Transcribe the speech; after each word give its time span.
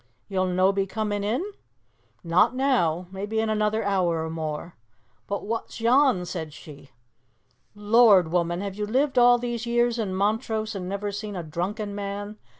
"You'll 0.27 0.47
no 0.47 0.71
be 0.71 0.87
coming 0.87 1.23
in?" 1.23 1.45
"Not 2.23 2.55
now. 2.55 3.05
Maybe 3.11 3.39
in 3.39 3.51
another 3.51 3.83
hour 3.83 4.25
or 4.25 4.31
more." 4.31 4.73
"But 5.27 5.45
wha's 5.45 5.79
yon?" 5.79 6.25
said 6.25 6.53
she. 6.53 6.89
"Lord! 7.75 8.31
woman, 8.31 8.61
have 8.61 8.73
you 8.73 8.87
lived 8.87 9.19
all 9.19 9.37
these 9.37 9.67
years 9.67 9.99
in 9.99 10.15
Montrose 10.15 10.73
and 10.73 10.89
never 10.89 11.11
seen 11.11 11.35
a 11.35 11.43
drunken 11.43 11.93
man?" 11.93 12.37